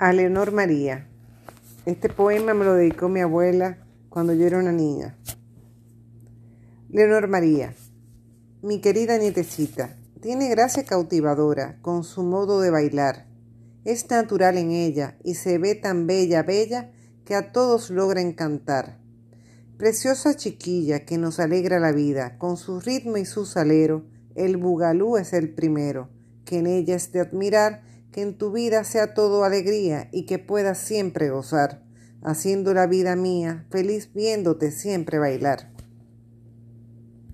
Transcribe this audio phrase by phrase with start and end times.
[0.00, 1.08] A Leonor María.
[1.84, 3.78] Este poema me lo dedicó mi abuela
[4.08, 5.18] cuando yo era una niña.
[6.88, 7.74] Leonor María.
[8.62, 13.26] Mi querida nietecita, tiene gracia cautivadora con su modo de bailar.
[13.84, 16.92] Es natural en ella y se ve tan bella, bella,
[17.24, 19.00] que a todos logra encantar.
[19.78, 24.04] Preciosa chiquilla que nos alegra la vida, con su ritmo y su salero,
[24.36, 26.08] el bugalú es el primero,
[26.44, 30.38] que en ella es de admirar que en tu vida sea todo alegría y que
[30.38, 31.82] puedas siempre gozar,
[32.22, 35.77] haciendo la vida mía feliz viéndote siempre bailar.